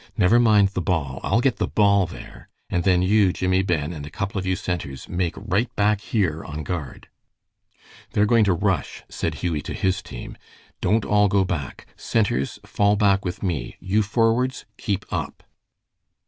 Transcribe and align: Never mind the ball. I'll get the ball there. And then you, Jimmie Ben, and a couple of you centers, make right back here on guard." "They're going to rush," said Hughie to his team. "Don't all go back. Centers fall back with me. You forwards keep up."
Never 0.17 0.39
mind 0.39 0.69
the 0.69 0.81
ball. 0.81 1.19
I'll 1.21 1.41
get 1.41 1.57
the 1.57 1.67
ball 1.67 2.07
there. 2.07 2.49
And 2.71 2.83
then 2.85 3.03
you, 3.03 3.31
Jimmie 3.31 3.61
Ben, 3.61 3.93
and 3.93 4.03
a 4.03 4.09
couple 4.09 4.39
of 4.39 4.47
you 4.47 4.55
centers, 4.55 5.07
make 5.07 5.35
right 5.37 5.69
back 5.75 6.01
here 6.01 6.43
on 6.43 6.63
guard." 6.63 7.07
"They're 8.13 8.25
going 8.25 8.45
to 8.45 8.53
rush," 8.53 9.03
said 9.09 9.35
Hughie 9.45 9.61
to 9.61 9.75
his 9.75 10.01
team. 10.01 10.37
"Don't 10.81 11.05
all 11.05 11.27
go 11.27 11.45
back. 11.45 11.85
Centers 11.95 12.57
fall 12.65 12.95
back 12.95 13.23
with 13.23 13.43
me. 13.43 13.77
You 13.79 14.01
forwards 14.01 14.65
keep 14.75 15.05
up." 15.13 15.43